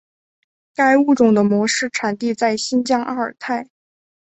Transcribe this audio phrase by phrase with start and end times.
[0.73, 3.67] 该物种的模式产地在新疆阿尔泰。